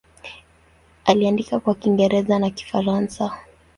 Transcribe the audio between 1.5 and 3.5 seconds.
kwa Kiingereza na Kifaransa.